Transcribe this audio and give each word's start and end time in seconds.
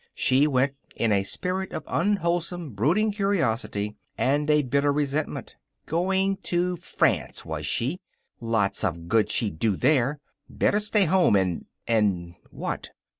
She 0.15 0.47
went 0.47 0.73
in 0.95 1.11
a 1.11 1.21
spirit 1.21 1.71
of 1.71 1.83
unwholesome 1.87 2.71
brooding 2.71 3.11
curiosity 3.11 3.97
and 4.17 4.49
a 4.49 4.63
bitter 4.63 4.91
resentment. 4.91 5.55
Going 5.85 6.37
to 6.37 6.75
France, 6.77 7.45
was 7.45 7.67
she? 7.67 8.01
Lots 8.39 8.83
of 8.83 9.07
good 9.07 9.29
she'd 9.29 9.59
do 9.59 9.77
there. 9.77 10.17
Better 10.49 10.79
stay 10.79 11.05
home 11.05 11.35
and 11.35 11.67
and 11.87 12.33
what? 12.49 12.89